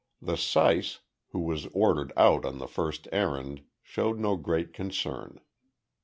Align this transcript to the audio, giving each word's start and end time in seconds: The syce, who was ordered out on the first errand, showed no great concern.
The 0.19 0.35
syce, 0.35 1.01
who 1.29 1.41
was 1.41 1.67
ordered 1.73 2.11
out 2.17 2.43
on 2.43 2.57
the 2.57 2.67
first 2.67 3.07
errand, 3.11 3.61
showed 3.83 4.17
no 4.17 4.35
great 4.35 4.73
concern. 4.73 5.39